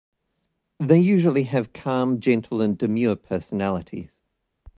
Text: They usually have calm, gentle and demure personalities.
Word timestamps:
They 0.79 0.97
usually 0.99 1.43
have 1.43 1.73
calm, 1.73 2.21
gentle 2.21 2.59
and 2.59 2.75
demure 2.75 3.15
personalities. 3.15 4.19